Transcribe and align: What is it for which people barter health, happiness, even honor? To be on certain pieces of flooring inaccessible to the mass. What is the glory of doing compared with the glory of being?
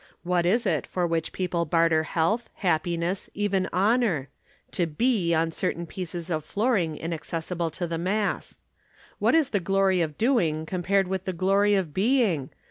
What 0.23 0.47
is 0.47 0.65
it 0.65 0.87
for 0.87 1.05
which 1.05 1.31
people 1.31 1.63
barter 1.65 2.01
health, 2.01 2.49
happiness, 2.55 3.29
even 3.35 3.69
honor? 3.71 4.29
To 4.71 4.87
be 4.87 5.31
on 5.35 5.51
certain 5.51 5.85
pieces 5.85 6.31
of 6.31 6.43
flooring 6.43 6.97
inaccessible 6.97 7.69
to 7.69 7.85
the 7.85 7.99
mass. 7.99 8.57
What 9.19 9.35
is 9.35 9.51
the 9.51 9.59
glory 9.59 10.01
of 10.01 10.17
doing 10.17 10.65
compared 10.65 11.07
with 11.07 11.25
the 11.25 11.33
glory 11.33 11.75
of 11.75 11.93
being? 11.93 12.49